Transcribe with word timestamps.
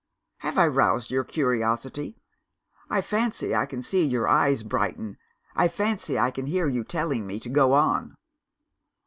"Have 0.37 0.57
I 0.57 0.65
roused 0.65 1.11
your 1.11 1.23
curiosity? 1.23 2.17
I 2.89 3.01
fancy 3.01 3.53
I 3.53 3.67
can 3.67 3.83
see 3.83 4.03
your 4.03 4.27
eyes 4.27 4.63
brighten; 4.63 5.19
I 5.55 5.67
fancy 5.67 6.17
I 6.17 6.31
can 6.31 6.47
hear 6.47 6.67
you 6.67 6.83
telling 6.83 7.27
me 7.27 7.39
to 7.39 7.49
go 7.51 7.73
on! 7.75 8.15